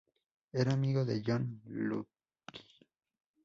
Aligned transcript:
Era 0.51 0.73
amigo 0.73 1.05
de 1.05 1.21
John 1.23 1.61
Locke. 1.67 2.09